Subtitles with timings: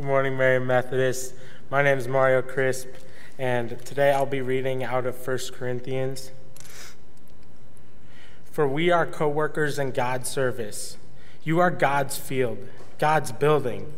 [0.00, 1.34] Good morning, Marion Methodist.
[1.68, 2.88] My name is Mario Crisp,
[3.38, 6.30] and today I'll be reading out of 1 Corinthians.
[8.50, 10.96] For we are co workers in God's service.
[11.44, 12.66] You are God's field,
[12.98, 13.92] God's building.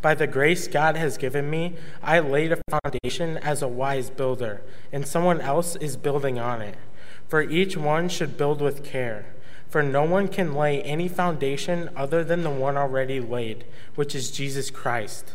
[0.00, 4.62] By the grace God has given me, I laid a foundation as a wise builder,
[4.90, 6.78] and someone else is building on it.
[7.28, 9.26] For each one should build with care.
[9.68, 13.66] For no one can lay any foundation other than the one already laid,
[13.96, 15.34] which is Jesus Christ.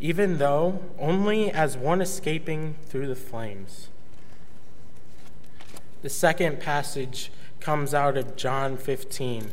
[0.00, 3.88] even though only as one escaping through the flames.
[6.02, 7.30] The second passage
[7.60, 9.50] comes out of John 15.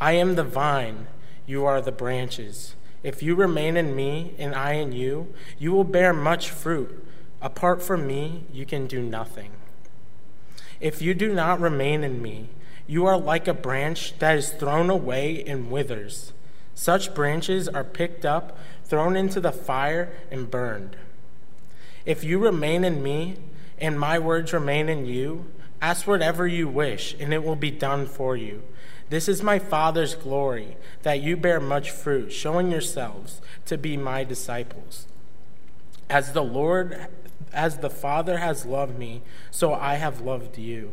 [0.00, 1.06] I am the vine,
[1.46, 2.74] you are the branches.
[3.02, 7.06] If you remain in me and I in you, you will bear much fruit.
[7.40, 9.52] Apart from me, you can do nothing.
[10.80, 12.48] If you do not remain in me,
[12.86, 16.32] you are like a branch that is thrown away and withers.
[16.76, 20.94] Such branches are picked up, thrown into the fire, and burned.
[22.04, 23.38] If you remain in me,
[23.78, 25.46] and my words remain in you,
[25.80, 28.62] ask whatever you wish, and it will be done for you.
[29.08, 34.22] This is my Father's glory, that you bear much fruit, showing yourselves to be my
[34.22, 35.06] disciples.
[36.10, 37.06] As the Lord,
[37.54, 40.92] as the Father has loved me, so I have loved you.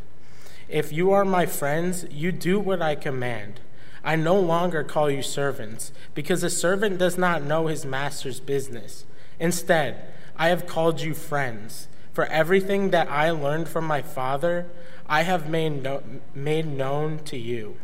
[0.71, 3.59] If you are my friends, you do what I command.
[4.05, 9.03] I no longer call you servants, because a servant does not know his master's business.
[9.37, 11.89] Instead, I have called you friends.
[12.13, 14.67] For everything that I learned from my Father,
[15.07, 17.75] I have made, no- made known to you.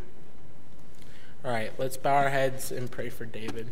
[1.44, 3.68] All right, let's bow our heads and pray for David.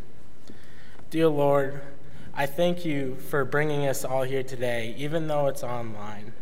[1.10, 1.82] Dear Lord,
[2.34, 6.34] I thank you for bringing us all here today, even though it's online.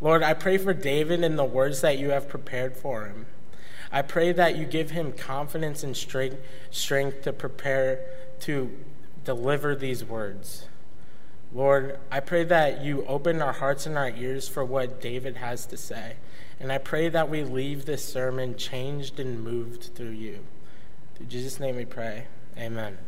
[0.00, 3.26] Lord, I pray for David and the words that you have prepared for him.
[3.92, 6.38] I pray that you give him confidence and strength,
[6.70, 8.00] strength to prepare
[8.40, 8.70] to
[9.24, 10.66] deliver these words.
[11.52, 15.66] Lord, I pray that you open our hearts and our ears for what David has
[15.66, 16.14] to say.
[16.60, 20.40] And I pray that we leave this sermon changed and moved through you.
[21.18, 22.26] In Jesus' name we pray.
[22.56, 22.98] Amen.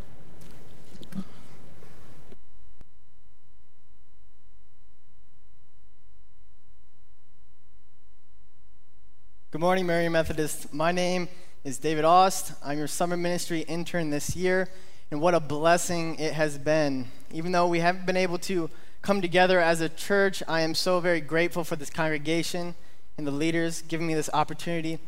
[9.52, 10.72] Good morning, Marion Methodist.
[10.72, 11.28] My name
[11.62, 12.54] is David Ost.
[12.64, 14.70] I'm your summer ministry intern this year,
[15.10, 17.08] and what a blessing it has been.
[17.30, 18.70] Even though we haven't been able to
[19.02, 22.74] come together as a church, I am so very grateful for this congregation
[23.18, 24.98] and the leaders giving me this opportunity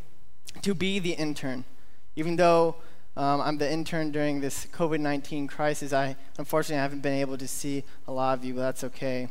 [0.60, 1.64] to be the intern.
[2.14, 2.76] Even though
[3.16, 7.48] um, I'm the intern during this COVID 19 crisis, I unfortunately haven't been able to
[7.48, 9.30] see a lot of you, but that's okay.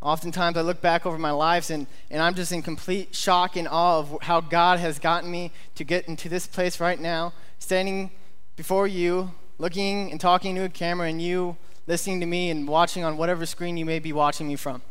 [0.00, 3.66] Oftentimes, I look back over my lives and, and I'm just in complete shock and
[3.66, 8.10] awe of how God has gotten me to get into this place right now, standing
[8.54, 11.56] before you, looking and talking to a camera, and you
[11.88, 14.82] listening to me and watching on whatever screen you may be watching me from.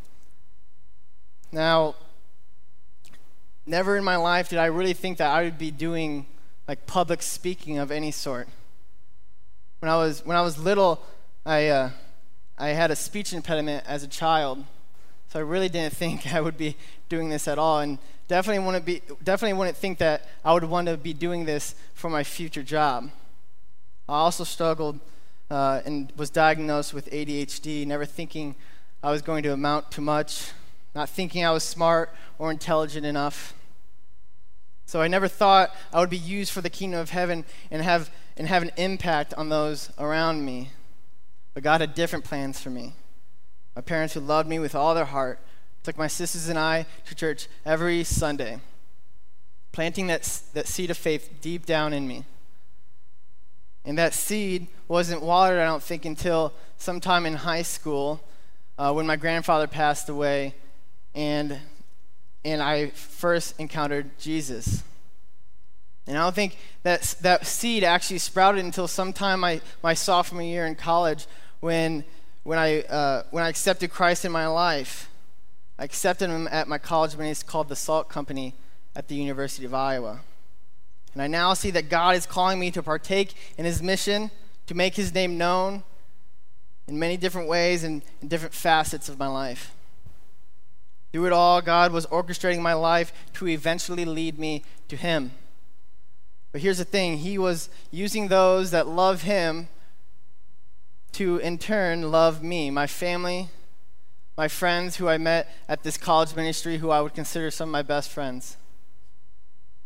[1.51, 1.95] Now,
[3.65, 6.25] never in my life did I really think that I would be doing
[6.68, 8.50] like public speaking of any sort.
[9.80, 11.01] When I was, when I was little,
[11.45, 11.92] I, uh,
[12.57, 14.65] I had a speech impediment as a child.
[15.29, 16.75] So I really didn't think I would be
[17.09, 17.97] doing this at all, and
[18.27, 22.09] definitely wouldn't be definitely wouldn't think that I would want to be doing this for
[22.09, 23.09] my future job.
[24.09, 25.00] I also struggled
[25.50, 28.56] uh, and was diagnosed with ADHD, never thinking
[29.03, 30.51] I was going to amount to much,
[30.95, 33.53] not thinking I was smart or intelligent enough.
[34.85, 38.09] So I never thought I would be used for the kingdom of heaven and have
[38.38, 40.69] and have an impact on those around me.
[41.53, 42.94] But God had different plans for me.
[43.77, 45.39] My parents, who loved me with all their heart,
[45.83, 48.59] took my sisters and I to church every Sunday,
[49.71, 50.24] planting that,
[50.56, 52.25] that seed of faith deep down in me.
[53.85, 58.19] And that seed wasn't watered, I don't think, until sometime in high school
[58.79, 60.56] uh, when my grandfather passed away
[61.13, 61.59] and,
[62.44, 64.81] and I first encountered Jesus.
[66.07, 70.65] And I don't think that, that seed actually sprouted until sometime my, my sophomore year
[70.65, 71.27] in college
[71.59, 72.03] when,
[72.47, 75.09] when, I, uh, when I accepted Christ in my life.
[75.77, 78.55] I accepted him at my college when it's called the Salt Company
[78.95, 80.21] at the University of Iowa.
[81.11, 84.31] And I now see that God is calling me to partake in his mission,
[84.67, 85.83] to make his name known
[86.88, 89.73] in many different ways and in different facets of my life.
[91.11, 95.31] Through it all, God was orchestrating my life to eventually lead me to him.
[96.53, 99.67] But here's the thing He was using those that love Him
[101.13, 103.50] to, in turn, love me, my family,
[104.38, 107.74] my friends who I met at this college ministry, who I would consider some of
[107.74, 108.57] my best friends.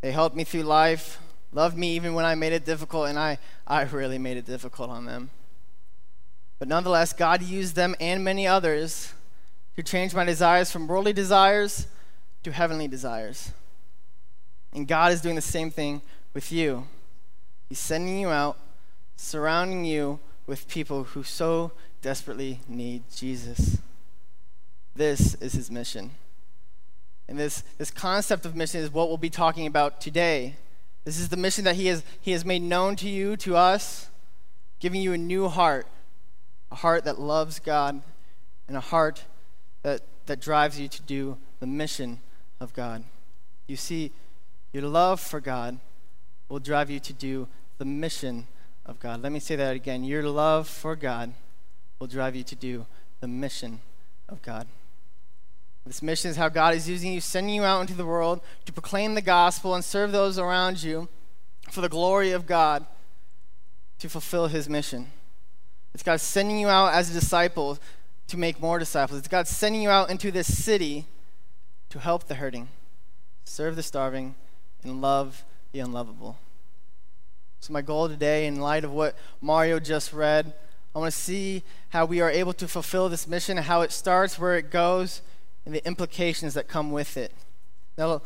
[0.02, 1.20] They helped me through life,
[1.54, 4.90] loved me even when I made it difficult, and I, I really made it difficult
[4.90, 5.30] on them.
[6.60, 9.14] But nonetheless, God used them and many others
[9.76, 11.88] to change my desires from worldly desires
[12.44, 13.52] to heavenly desires.
[14.74, 16.02] And God is doing the same thing
[16.34, 16.88] with you.
[17.70, 18.58] He's sending you out,
[19.16, 20.20] surrounding you
[20.52, 21.72] with people who so
[22.02, 23.78] desperately need Jesus.
[24.94, 26.12] This is his mission.
[27.30, 30.58] And this, this concept of mission is what we'll be talking about today.
[31.06, 34.10] This is the mission that he has, he has made known to you, to us,
[34.82, 35.88] giving you a new heart,
[36.70, 38.02] a heart that loves God,
[38.68, 39.24] and a heart
[39.84, 42.20] that, that drives you to do the mission
[42.60, 43.06] of God.
[43.68, 44.12] You see,
[44.74, 45.80] your love for God
[46.50, 47.48] will drive you to do
[47.78, 48.48] the mission
[48.86, 49.22] of God.
[49.22, 50.04] Let me say that again.
[50.04, 51.34] Your love for God
[52.00, 52.86] will drive you to do
[53.20, 53.80] the mission
[54.28, 54.68] of God.
[55.86, 58.72] This mission is how God is using you, sending you out into the world to
[58.72, 61.10] proclaim the gospel and serve those around you
[61.70, 62.86] for the glory of God
[64.00, 65.12] to fulfill his mission.
[65.94, 67.80] It's God sending you out as a disciple
[68.28, 69.20] to make more disciples.
[69.20, 71.06] It's God sending you out into this city
[71.90, 72.70] to help the hurting,
[73.44, 74.36] serve the starving,
[74.84, 76.38] and love the unlovable.
[77.62, 80.52] So, my goal today, in light of what Mario just read,
[80.96, 84.40] I want to see how we are able to fulfill this mission, how it starts,
[84.40, 85.22] where it goes,
[85.64, 87.32] and the implications that come with it.
[88.00, 88.24] Now,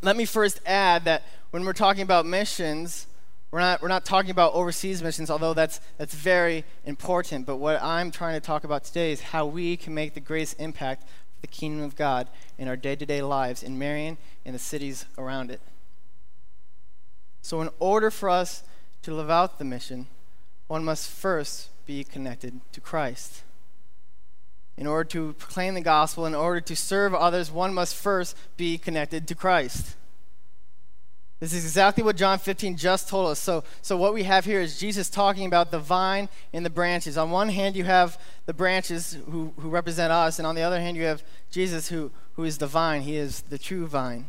[0.00, 3.08] let me first add that when we're talking about missions,
[3.50, 7.44] we're not, we're not talking about overseas missions, although that's, that's very important.
[7.44, 10.58] But what I'm trying to talk about today is how we can make the greatest
[10.58, 12.26] impact for the kingdom of God
[12.56, 14.16] in our day to day lives in Marion
[14.46, 15.60] and the cities around it.
[17.42, 18.62] So, in order for us
[19.02, 20.06] to live out the mission,
[20.66, 23.42] one must first be connected to Christ.
[24.76, 28.78] In order to proclaim the gospel, in order to serve others, one must first be
[28.78, 29.96] connected to Christ.
[31.40, 33.38] This is exactly what John 15 just told us.
[33.38, 37.16] So, so what we have here is Jesus talking about the vine and the branches.
[37.16, 40.78] On one hand, you have the branches who, who represent us, and on the other
[40.78, 43.00] hand, you have Jesus who, who is the vine.
[43.00, 44.26] He is the true vine.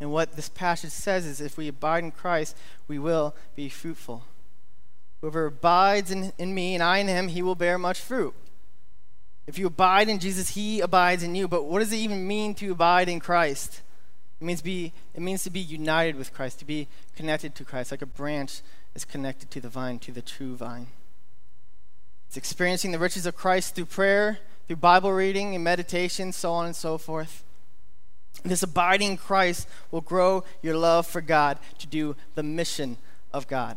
[0.00, 2.56] And what this passage says is if we abide in Christ,
[2.86, 4.24] we will be fruitful.
[5.20, 8.34] Whoever abides in, in me and I in him, he will bear much fruit.
[9.46, 11.48] If you abide in Jesus, he abides in you.
[11.48, 13.82] But what does it even mean to abide in Christ?
[14.40, 17.90] It means, be, it means to be united with Christ, to be connected to Christ,
[17.90, 18.60] like a branch
[18.94, 20.88] is connected to the vine, to the true vine.
[22.28, 26.66] It's experiencing the riches of Christ through prayer, through Bible reading and meditation, so on
[26.66, 27.44] and so forth.
[28.44, 32.96] This abiding in Christ will grow your love for God to do the mission
[33.32, 33.76] of God.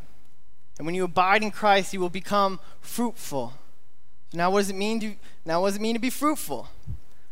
[0.78, 3.54] And when you abide in Christ, you will become fruitful.
[4.34, 6.70] Now, what does it mean to, now what does it mean to be fruitful?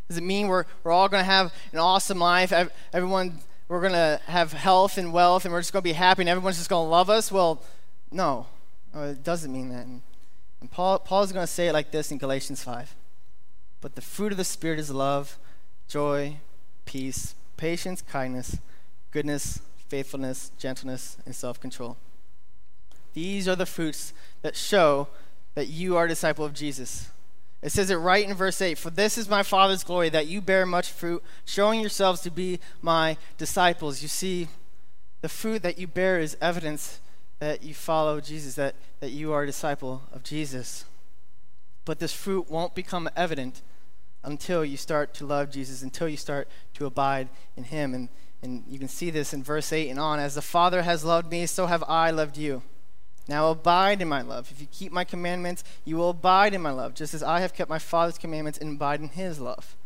[0.08, 2.52] Does it mean we're, we're all going to have an awesome life?
[2.92, 6.22] Everyone, we're going to have health and wealth and we're just going to be happy
[6.22, 7.30] and everyone's just going to love us?
[7.30, 7.62] Well,
[8.10, 8.46] no,
[8.94, 9.86] it doesn't mean that.
[9.86, 10.02] And,
[10.70, 12.94] Paul, Paul is going to say it like this in Galatians 5.
[13.80, 15.38] But the fruit of the Spirit is love,
[15.86, 16.38] joy,
[16.88, 18.56] peace, patience, kindness,
[19.10, 21.98] goodness, faithfulness, gentleness, and self control.
[23.12, 25.08] These are the fruits that show
[25.54, 27.10] that you are a disciple of Jesus.
[27.60, 30.40] It says it right in verse 8 For this is my Father's glory, that you
[30.40, 34.00] bear much fruit, showing yourselves to be my disciples.
[34.00, 34.48] You see,
[35.20, 37.00] the fruit that you bear is evidence
[37.38, 40.86] that you follow Jesus, that, that you are a disciple of Jesus.
[41.84, 43.60] But this fruit won't become evident
[44.22, 47.94] until you start to love Jesus, until you start to abide in Him.
[47.94, 48.08] And,
[48.42, 50.18] and you can see this in verse 8 and on.
[50.18, 52.62] As the Father has loved me, so have I loved you.
[53.28, 54.50] Now abide in my love.
[54.50, 57.52] If you keep my commandments, you will abide in my love, just as I have
[57.52, 59.76] kept my Father's commandments and abide in His love.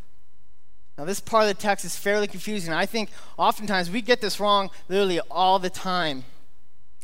[0.99, 2.73] Now, this part of the text is fairly confusing.
[2.73, 6.25] I think oftentimes we get this wrong literally all the time.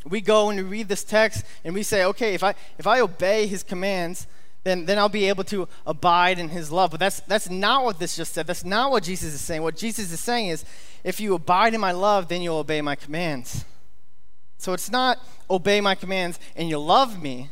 [0.04, 3.00] We go and we read this text and we say, okay, if I, if I
[3.00, 4.26] obey his commands,
[4.64, 6.90] then, then I'll be able to abide in his love.
[6.90, 8.46] But that's, that's not what this just said.
[8.46, 9.62] That's not what Jesus is saying.
[9.62, 10.64] What Jesus is saying is,
[11.04, 13.64] if you abide in my love, then you'll obey my commands.
[14.58, 17.50] So it's not obey my commands and you'll love me,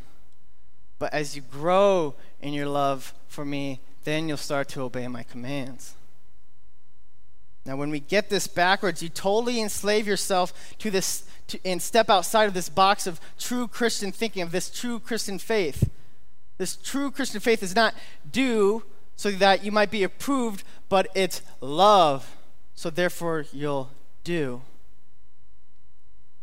[0.99, 5.23] but as you grow in your love for me, then you'll start to obey my
[5.23, 5.95] commands.
[7.65, 12.09] Now, when we get this backwards, you totally enslave yourself to this to, and step
[12.09, 15.89] outside of this box of true Christian thinking, of this true Christian faith.
[16.57, 17.93] This true Christian faith is not
[18.29, 18.83] do
[19.15, 22.35] so that you might be approved, but it's love,
[22.75, 23.89] so therefore you'll
[24.23, 24.61] do.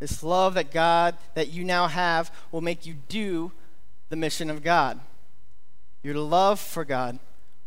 [0.00, 3.52] This love that God, that you now have, will make you do
[4.08, 5.00] the mission of God.
[6.02, 7.18] Your love for God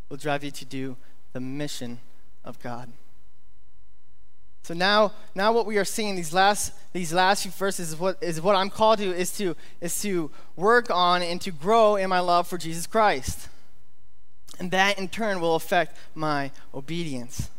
[0.10, 0.98] will drive you to do
[1.34, 2.00] the mission
[2.44, 2.92] of God.
[4.68, 8.18] So now, now what we are seeing these last these last few verses is what
[8.22, 12.10] is what I'm called to is to is to work on and to grow in
[12.10, 13.48] my love for Jesus Christ.
[14.60, 17.50] And that in turn will affect my obedience.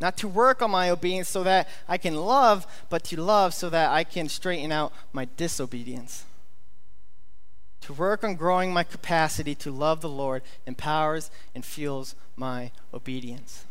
[0.00, 3.70] Not to work on my obedience so that I can love, but to love so
[3.70, 6.24] that I can straighten out my disobedience.
[7.82, 13.66] To work on growing my capacity to love the Lord empowers and fuels my obedience.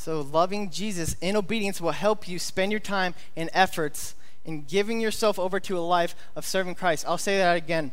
[0.00, 4.14] So, loving Jesus in obedience will help you spend your time and efforts
[4.44, 7.04] in giving yourself over to a life of serving Christ.
[7.04, 7.90] I'll say that again.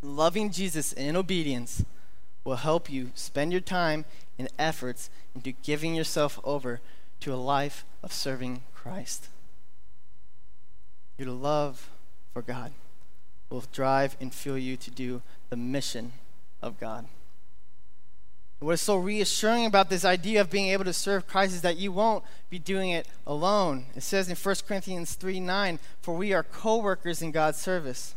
[0.00, 1.84] Loving Jesus in obedience
[2.44, 4.06] will help you spend your time
[4.38, 6.80] and efforts into giving yourself over
[7.20, 9.28] to a life of serving Christ.
[11.18, 11.90] Your love
[12.32, 12.72] for God
[13.50, 15.20] will drive and fuel you to do
[15.50, 16.12] the mission
[16.62, 17.04] of God.
[18.60, 21.76] What is so reassuring about this idea of being able to serve Christ is that
[21.76, 23.86] you won't be doing it alone.
[23.94, 28.16] It says in 1 Corinthians 3 9, For we are co workers in God's service.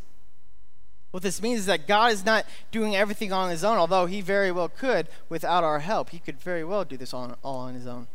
[1.12, 4.22] What this means is that God is not doing everything on his own, although he
[4.22, 6.10] very well could without our help.
[6.10, 8.08] He could very well do this all, all on his own.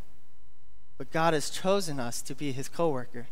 [0.99, 3.29] But God has chosen us to be his co worker,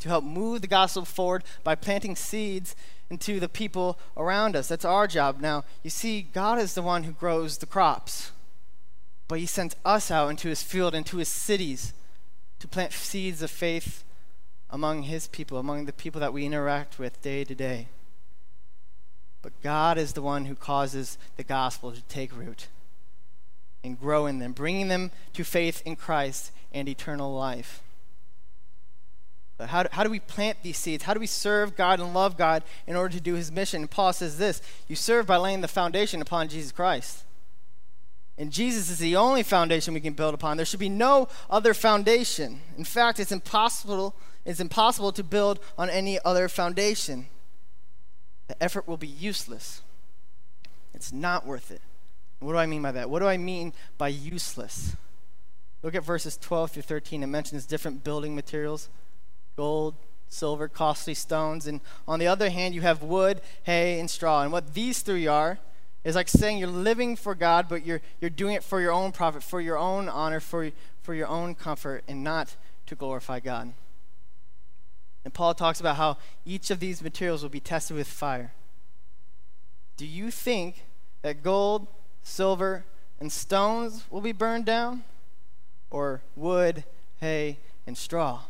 [0.00, 2.76] to help move the gospel forward by planting seeds
[3.08, 4.68] into the people around us.
[4.68, 5.40] That's our job.
[5.40, 8.32] Now, you see, God is the one who grows the crops,
[9.28, 11.92] but He sends us out into His field, into His cities,
[12.58, 14.02] to plant seeds of faith
[14.70, 17.88] among His people, among the people that we interact with day to day.
[19.42, 22.66] But God is the one who causes the gospel to take root
[23.84, 27.80] and grow in them, bringing them to faith in Christ and eternal life.
[29.58, 31.04] But how do, how do we plant these seeds?
[31.04, 33.82] How do we serve God and love God in order to do his mission?
[33.82, 37.24] And Paul says this you serve by laying the foundation upon Jesus Christ.
[38.38, 40.58] And Jesus is the only foundation we can build upon.
[40.58, 42.60] There should be no other foundation.
[42.76, 47.28] In fact, it's impossible, it's impossible to build on any other foundation.
[48.48, 49.80] The effort will be useless.
[50.92, 51.80] It's not worth it.
[52.40, 53.08] What do I mean by that?
[53.08, 54.94] What do I mean by useless?
[55.82, 57.22] Look at verses 12 through 13.
[57.22, 58.90] It mentions different building materials
[59.56, 59.94] gold,
[60.28, 61.66] silver, costly stones.
[61.66, 64.42] And on the other hand, you have wood, hay, and straw.
[64.42, 65.58] And what these three are
[66.04, 69.12] is like saying you're living for God, but you're, you're doing it for your own
[69.12, 70.70] profit, for your own honor, for,
[71.02, 72.54] for your own comfort, and not
[72.86, 73.72] to glorify God.
[75.24, 78.52] And Paul talks about how each of these materials will be tested with fire.
[79.96, 80.84] Do you think
[81.22, 81.88] that gold,
[82.22, 82.84] silver,
[83.18, 85.02] and stones will be burned down?
[85.90, 86.84] Or wood,
[87.18, 88.42] hay, and straw?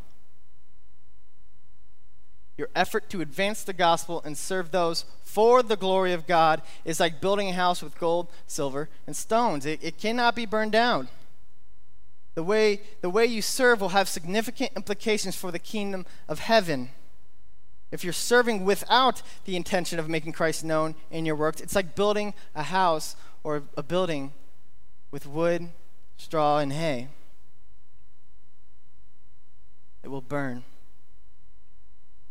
[2.56, 6.98] Your effort to advance the gospel and serve those for the glory of God is
[6.98, 9.66] like building a house with gold, silver, and stones.
[9.66, 11.08] It, it cannot be burned down.
[12.34, 16.90] The way, the way you serve will have significant implications for the kingdom of heaven.
[17.90, 21.94] If you're serving without the intention of making Christ known in your works, it's like
[21.94, 24.32] building a house or a building
[25.10, 25.68] with wood,
[26.16, 27.08] straw, and hay.
[30.02, 30.64] It will burn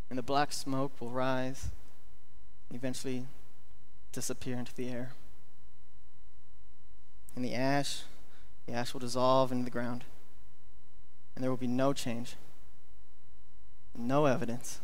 [0.10, 1.70] and the black smoke will rise
[2.70, 3.26] and eventually
[4.12, 5.12] disappear into the air.
[7.36, 8.04] And the ash,
[8.66, 10.04] the ash will dissolve into the ground,
[11.36, 12.36] and there will be no change,
[13.96, 14.80] no evidence,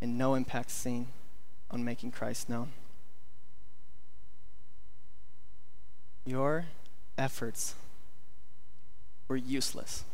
[0.00, 1.08] and no impact seen
[1.70, 2.72] on making Christ known.
[6.24, 6.66] Your
[7.16, 7.74] efforts
[9.28, 10.04] were useless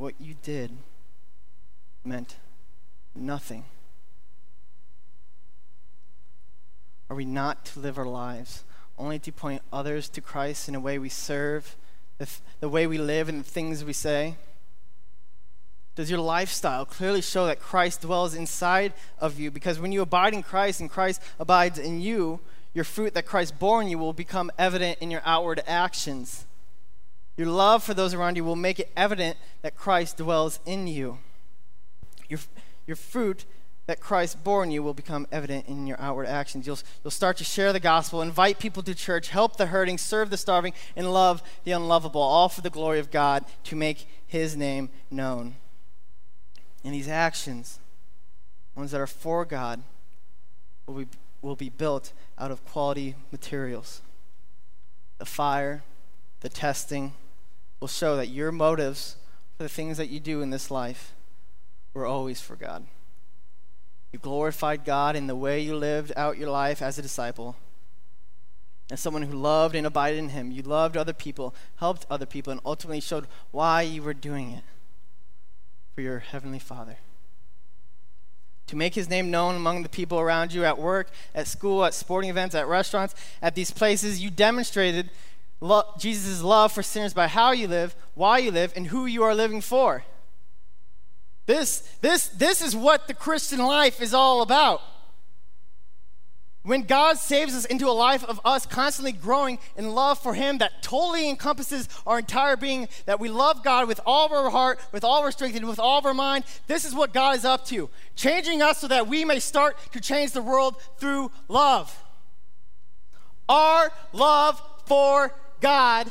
[0.00, 0.70] what you did
[2.04, 2.36] meant
[3.14, 3.64] nothing.
[7.10, 8.64] Are we not to live our lives
[8.98, 11.76] only to point others to Christ in a way we serve,
[12.18, 14.36] the, th- the way we live, and the things we say?
[15.96, 19.50] Does your lifestyle clearly show that Christ dwells inside of you?
[19.50, 22.40] Because when you abide in Christ and Christ abides in you,
[22.72, 26.46] your fruit that Christ bore in you will become evident in your outward actions.
[27.40, 31.20] Your love for those around you will make it evident that Christ dwells in you.
[32.28, 32.38] Your,
[32.86, 33.46] your fruit
[33.86, 36.66] that Christ bore in you will become evident in your outward actions.
[36.66, 40.28] You'll, you'll start to share the gospel, invite people to church, help the hurting, serve
[40.28, 44.54] the starving, and love the unlovable, all for the glory of God to make his
[44.54, 45.54] name known.
[46.84, 47.78] And these actions,
[48.74, 49.82] ones that are for God,
[50.86, 51.06] will be,
[51.40, 54.02] will be built out of quality materials.
[55.16, 55.84] The fire,
[56.40, 57.14] the testing,
[57.80, 59.16] will show that your motives
[59.56, 61.14] for the things that you do in this life
[61.94, 62.86] were always for God.
[64.12, 67.56] You glorified God in the way you lived out your life as a disciple.
[68.90, 72.50] As someone who loved and abided in Him, you loved other people, helped other people,
[72.50, 74.64] and ultimately showed why you were doing it
[75.94, 76.96] for your Heavenly Father.
[78.66, 81.94] To make His name known among the people around you at work, at school, at
[81.94, 85.10] sporting events, at restaurants, at these places, you demonstrated
[85.60, 89.22] lo- Jesus' love for sinners by how you live, why you live, and who you
[89.22, 90.04] are living for.
[91.46, 94.82] This, this, this is what the Christian life is all about.
[96.62, 100.58] When God saves us into a life of us constantly growing in love for Him
[100.58, 104.78] that totally encompasses our entire being, that we love God with all of our heart,
[104.92, 107.36] with all of our strength, and with all of our mind, this is what God
[107.36, 107.88] is up to.
[108.14, 112.04] Changing us so that we may start to change the world through love.
[113.48, 116.10] Our love for God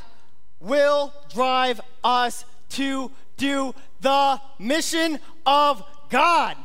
[0.60, 6.56] will drive us to do the mission of God.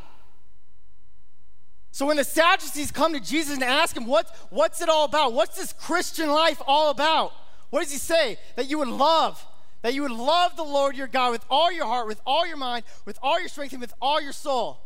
[1.92, 5.32] So when the Sadducees come to Jesus and ask him, what, What's it all about?
[5.32, 7.32] What's this Christian life all about?
[7.70, 8.36] What does he say?
[8.56, 9.44] That you would love,
[9.82, 12.56] that you would love the Lord your God with all your heart, with all your
[12.56, 14.80] mind, with all your strength, and with all your soul.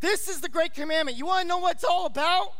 [0.00, 1.18] This is the great commandment.
[1.18, 2.52] You want to know what it's all about?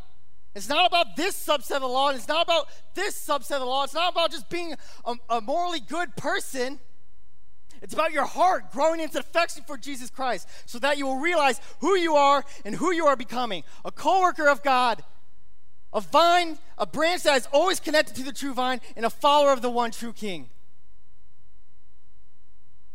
[0.56, 3.60] It's not about this subset of the law, and it's not about this subset of
[3.60, 3.84] the law.
[3.84, 6.80] It's not about just being a, a morally good person.
[7.82, 11.60] It's about your heart growing into affection for Jesus Christ so that you will realize
[11.80, 15.04] who you are and who you are becoming a co worker of God,
[15.92, 19.52] a vine, a branch that is always connected to the true vine, and a follower
[19.52, 20.48] of the one true King.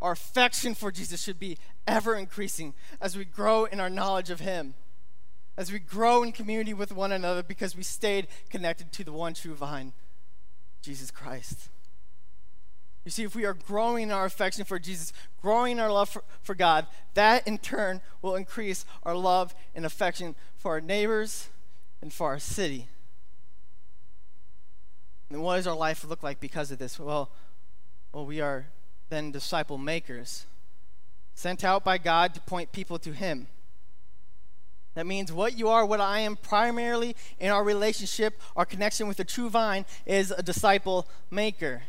[0.01, 4.39] Our affection for Jesus should be ever increasing as we grow in our knowledge of
[4.39, 4.73] Him
[5.57, 9.33] as we grow in community with one another because we stayed connected to the one
[9.33, 9.93] true vine,
[10.81, 11.69] Jesus Christ.
[13.03, 15.11] You see, if we are growing in our affection for Jesus,
[15.41, 16.85] growing in our love for, for God,
[17.15, 21.49] that in turn will increase our love and affection for our neighbors
[22.01, 22.87] and for our city.
[25.31, 26.99] And what does our life look like because of this?
[26.99, 27.31] Well,
[28.13, 28.67] well, we are
[29.09, 30.45] then disciple makers,
[31.33, 33.47] sent out by God to point people to Him.
[34.93, 39.17] That means what you are, what I am, primarily in our relationship, our connection with
[39.17, 41.83] the true vine, is a disciple maker.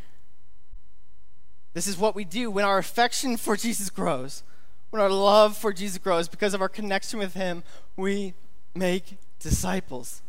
[1.75, 4.45] This is what we do when our affection for Jesus grows,
[4.91, 7.65] when our love for Jesus grows, because of our connection with Him,
[7.97, 8.35] we
[8.75, 10.23] make disciples.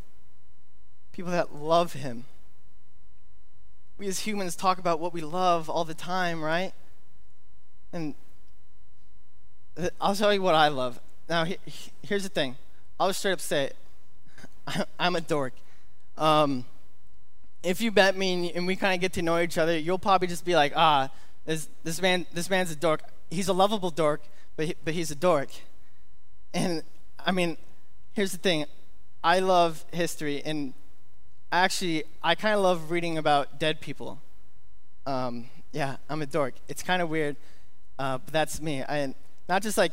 [1.11, 2.25] People that love Him.
[3.99, 6.71] We as humans talk about what we love all the time, right?
[7.91, 8.15] And
[10.01, 10.99] I'll tell you what I love.
[11.29, 11.45] Now,
[12.01, 12.55] here's the thing.
[13.03, 13.75] I'll just straight up say it.
[14.97, 15.51] I'm a dork.
[16.17, 16.63] Um,
[17.61, 20.29] if you bet me and we kind of get to know each other, you'll probably
[20.29, 21.09] just be like, ah,
[21.43, 23.01] this, this man, this man's a dork.
[23.29, 24.21] He's a lovable dork,
[24.55, 25.49] but he, but he's a dork.
[26.53, 26.81] And
[27.19, 27.57] I mean,
[28.13, 28.67] here's the thing.
[29.21, 30.73] I love history, and
[31.51, 34.21] actually, I kind of love reading about dead people.
[35.05, 36.53] Um, yeah, I'm a dork.
[36.69, 37.35] It's kind of weird,
[37.99, 38.81] uh, but that's me.
[38.81, 39.13] I
[39.49, 39.91] not just like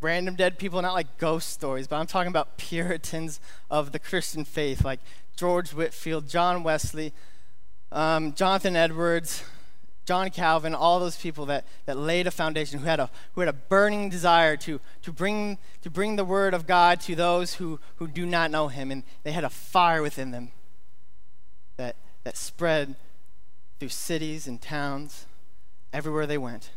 [0.00, 4.44] random dead people, not like ghost stories, but I'm talking about Puritans of the Christian
[4.44, 5.00] faith, like
[5.36, 7.12] George Whitefield, John Wesley,
[7.92, 9.44] um, Jonathan Edwards,
[10.04, 13.48] John Calvin, all those people that, that laid a foundation, who had a, who had
[13.48, 17.78] a burning desire to, to, bring, to bring the word of God to those who,
[17.96, 18.90] who do not know him.
[18.90, 20.50] And they had a fire within them
[21.76, 22.96] that, that spread
[23.78, 25.26] through cities and towns
[25.92, 26.70] everywhere they went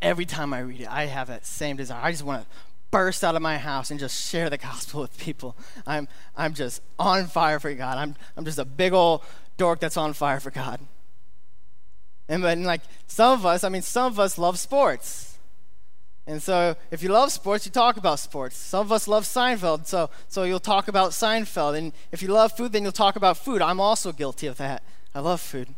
[0.00, 2.00] every time I read it, I have that same desire.
[2.02, 2.48] I just want to
[2.90, 5.56] burst out of my house and just share the gospel with people.
[5.86, 6.06] I'm,
[6.36, 7.98] I'm just on fire for God.
[7.98, 9.22] I'm, I'm just a big old
[9.56, 10.80] dork that's on fire for God.
[12.28, 15.38] And then, like, some of us, I mean, some of us love sports.
[16.26, 18.56] And so, if you love sports, you talk about sports.
[18.56, 21.76] Some of us love Seinfeld, so, so you'll talk about Seinfeld.
[21.76, 23.60] And if you love food, then you'll talk about food.
[23.60, 24.82] I'm also guilty of that.
[25.14, 25.74] I love food.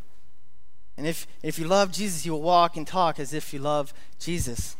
[0.97, 3.93] And if, if you love Jesus, you will walk and talk as if you love
[4.19, 4.77] Jesus.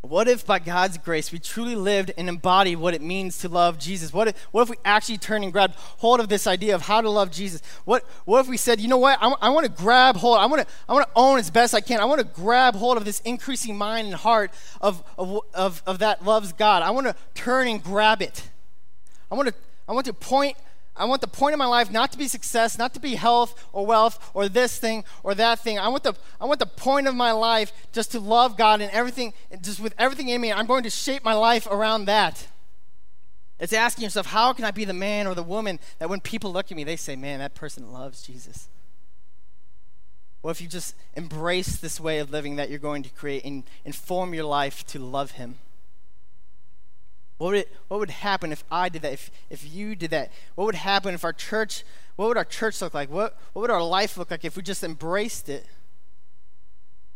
[0.00, 3.80] What if, by God's grace, we truly lived and embodied what it means to love
[3.80, 4.12] Jesus?
[4.12, 7.00] What if, what if we actually turned and grabbed hold of this idea of how
[7.00, 7.60] to love Jesus?
[7.84, 9.18] What, what if we said, you know what?
[9.20, 10.38] I, I want to grab hold.
[10.38, 12.00] I want to I want to own as best I can.
[12.00, 15.98] I want to grab hold of this increasing mind and heart of, of, of, of
[15.98, 16.82] that loves God.
[16.84, 18.48] I want to turn and grab it.
[19.32, 19.54] I want to
[19.88, 20.56] I want to point
[20.98, 23.68] I want the point of my life not to be success, not to be health
[23.72, 25.78] or wealth or this thing or that thing.
[25.78, 28.90] I want the, I want the point of my life just to love God and
[28.90, 29.32] everything,
[29.62, 30.52] just with everything in me.
[30.52, 32.48] I'm going to shape my life around that.
[33.60, 36.52] It's asking yourself, how can I be the man or the woman that when people
[36.52, 38.68] look at me, they say, man, that person loves Jesus?
[40.42, 43.64] Well, if you just embrace this way of living that you're going to create and
[43.84, 45.56] inform your life to love Him?
[47.38, 50.32] What would, it, what would happen if I did that, if, if you did that?
[50.56, 51.84] What would happen if our church,
[52.16, 53.10] what would our church look like?
[53.10, 55.64] What, what would our life look like if we just embraced it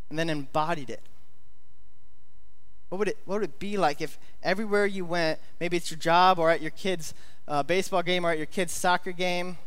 [0.09, 1.03] and then embodied it?
[2.89, 5.99] What would it, what would it be like if everywhere you went, maybe it's your
[5.99, 7.15] job or at your kid's
[7.49, 9.59] uh, baseball game or at your kid's soccer game,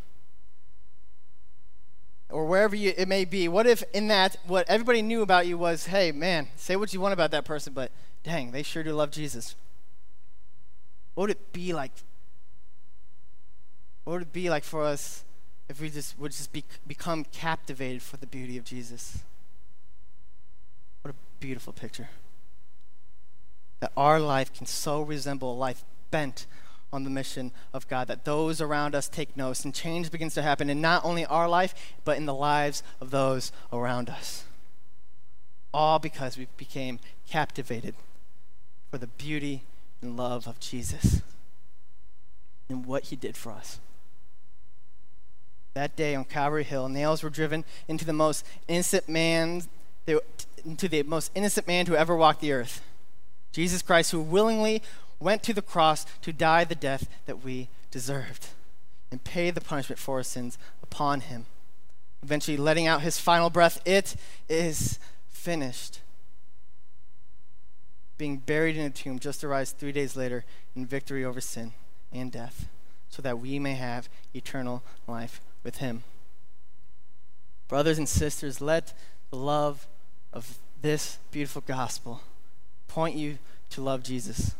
[2.29, 5.57] or wherever you, it may be, what if in that, what everybody knew about you
[5.57, 7.91] was, hey, man, say what you want about that person, but
[8.23, 9.55] dang, they sure do love Jesus?
[11.15, 11.91] What would it be like?
[14.03, 15.23] What would it be like for us
[15.67, 19.23] if we just would just be, become captivated for the beauty of Jesus?
[21.01, 22.09] What a beautiful picture.
[23.79, 26.45] That our life can so resemble a life bent
[26.93, 30.41] on the mission of God, that those around us take notice and change begins to
[30.41, 31.73] happen in not only our life,
[32.03, 34.45] but in the lives of those around us.
[35.73, 37.95] All because we became captivated
[38.89, 39.63] for the beauty
[40.01, 41.21] and love of Jesus
[42.69, 43.79] and what he did for us.
[45.73, 49.63] That day on Calvary Hill, nails were driven into the most innocent man,
[50.65, 52.81] into the most innocent man to ever walk the earth.
[53.51, 54.81] Jesus Christ, who willingly
[55.19, 58.47] went to the cross to die the death that we deserved
[59.11, 61.45] and pay the punishment for our sins upon him.
[62.23, 64.15] Eventually, letting out his final breath, it
[64.49, 65.99] is finished
[68.17, 71.73] being buried in a tomb, just to rise three days later in victory over sin
[72.11, 72.67] and death,
[73.09, 76.03] so that we may have eternal life with him.
[77.67, 78.93] Brothers and sisters, let
[79.31, 79.87] the love
[80.31, 82.21] of this beautiful gospel
[82.87, 83.39] point you
[83.71, 84.55] to love Jesus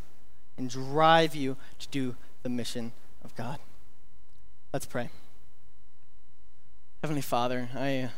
[0.57, 2.91] and drive you to do the mission
[3.23, 3.59] of God.
[4.73, 5.09] Let's pray.
[7.01, 8.09] Heavenly Father, I, uh,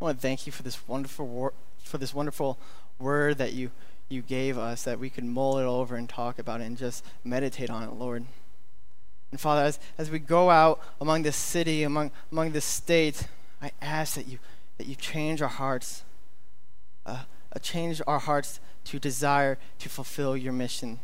[0.00, 2.58] want to thank you for this wonderful wor- for this wonderful
[2.98, 3.70] word that you
[4.08, 7.04] you gave us that we could mull it over and talk about it and just
[7.24, 8.24] meditate on it, Lord.
[9.32, 13.26] And Father, as, as we go out among this city, among, among this state,
[13.60, 14.38] I ask that you,
[14.78, 16.04] that you change our hearts,
[17.04, 21.00] uh, uh, change our hearts to desire to fulfill your mission.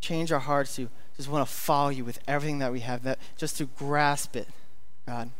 [0.00, 3.18] Change our hearts to just want to follow you with everything that we have, that
[3.36, 4.48] just to grasp it,
[5.06, 5.30] God.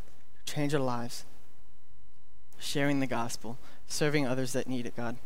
[0.44, 1.24] Change our lives.
[2.58, 3.56] Sharing the gospel,
[3.86, 5.16] serving others that need it, God.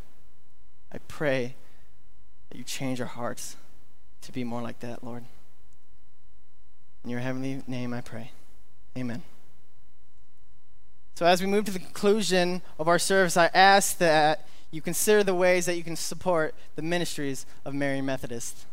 [0.92, 1.56] I pray
[2.50, 3.56] that you change our hearts
[4.22, 5.24] to be more like that, Lord.
[7.02, 8.30] In your heavenly name I pray.
[8.96, 9.22] Amen.
[11.14, 15.22] So, as we move to the conclusion of our service, I ask that you consider
[15.22, 18.66] the ways that you can support the ministries of Marion Methodist.